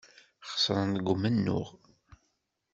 Xesren 0.51 0.89
deg 0.95 1.07
umennuɣ. 1.13 1.67